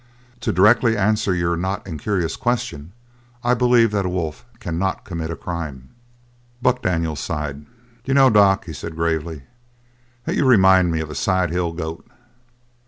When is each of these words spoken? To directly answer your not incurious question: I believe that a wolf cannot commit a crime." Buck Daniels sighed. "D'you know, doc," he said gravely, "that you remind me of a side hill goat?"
To 0.39 0.51
directly 0.51 0.97
answer 0.97 1.35
your 1.35 1.55
not 1.55 1.85
incurious 1.85 2.35
question: 2.35 2.91
I 3.43 3.53
believe 3.53 3.91
that 3.91 4.03
a 4.07 4.09
wolf 4.09 4.45
cannot 4.59 5.05
commit 5.05 5.29
a 5.29 5.35
crime." 5.35 5.89
Buck 6.59 6.81
Daniels 6.81 7.19
sighed. 7.19 7.67
"D'you 8.03 8.15
know, 8.15 8.31
doc," 8.31 8.65
he 8.65 8.73
said 8.73 8.95
gravely, 8.95 9.43
"that 10.25 10.35
you 10.35 10.43
remind 10.43 10.91
me 10.91 11.01
of 11.01 11.11
a 11.11 11.13
side 11.13 11.51
hill 11.51 11.71
goat?" 11.71 12.03